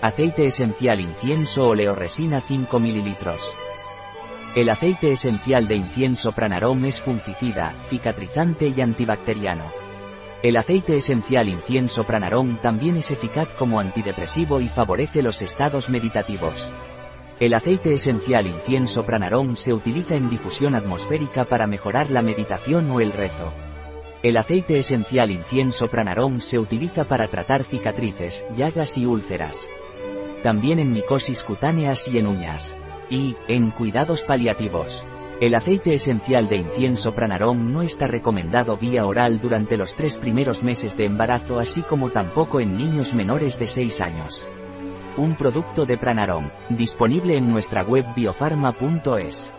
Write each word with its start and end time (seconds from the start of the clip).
Aceite 0.00 0.44
esencial 0.44 1.00
incienso 1.00 1.70
oleoresina 1.70 2.40
5 2.40 2.78
ml. 2.78 3.16
El 4.54 4.68
aceite 4.68 5.10
esencial 5.10 5.66
de 5.66 5.74
incienso 5.74 6.30
pranarom 6.30 6.84
es 6.84 7.00
fungicida, 7.00 7.74
cicatrizante 7.90 8.68
y 8.68 8.80
antibacteriano. 8.80 9.72
El 10.44 10.56
aceite 10.56 10.96
esencial 10.96 11.48
incienso 11.48 12.04
pranarom 12.04 12.58
también 12.58 12.96
es 12.96 13.10
eficaz 13.10 13.48
como 13.58 13.80
antidepresivo 13.80 14.60
y 14.60 14.68
favorece 14.68 15.20
los 15.20 15.42
estados 15.42 15.90
meditativos. 15.90 16.64
El 17.40 17.52
aceite 17.54 17.92
esencial 17.92 18.46
incienso 18.46 19.04
pranarom 19.04 19.56
se 19.56 19.72
utiliza 19.72 20.14
en 20.14 20.30
difusión 20.30 20.76
atmosférica 20.76 21.44
para 21.44 21.66
mejorar 21.66 22.08
la 22.10 22.22
meditación 22.22 22.88
o 22.92 23.00
el 23.00 23.10
rezo. 23.10 23.52
El 24.22 24.36
aceite 24.36 24.78
esencial 24.78 25.32
incienso 25.32 25.88
pranarom 25.88 26.38
se 26.38 26.56
utiliza 26.56 27.04
para 27.04 27.26
tratar 27.26 27.64
cicatrices, 27.64 28.46
llagas 28.54 28.96
y 28.96 29.04
úlceras. 29.04 29.68
También 30.42 30.78
en 30.78 30.92
micosis 30.92 31.42
cutáneas 31.42 32.06
y 32.08 32.18
en 32.18 32.26
uñas. 32.26 32.76
Y, 33.10 33.36
en 33.48 33.70
cuidados 33.70 34.22
paliativos. 34.22 35.06
El 35.40 35.54
aceite 35.54 35.94
esencial 35.94 36.48
de 36.48 36.56
incienso 36.56 37.14
pranarom 37.14 37.72
no 37.72 37.82
está 37.82 38.06
recomendado 38.06 38.76
vía 38.76 39.06
oral 39.06 39.40
durante 39.40 39.76
los 39.76 39.94
tres 39.94 40.16
primeros 40.16 40.62
meses 40.62 40.96
de 40.96 41.04
embarazo 41.04 41.58
así 41.58 41.82
como 41.82 42.10
tampoco 42.10 42.60
en 42.60 42.76
niños 42.76 43.14
menores 43.14 43.58
de 43.58 43.66
6 43.66 44.00
años. 44.00 44.48
Un 45.16 45.36
producto 45.36 45.86
de 45.86 45.96
pranarom, 45.96 46.50
disponible 46.70 47.36
en 47.36 47.50
nuestra 47.50 47.82
web 47.82 48.04
biofarma.es. 48.14 49.52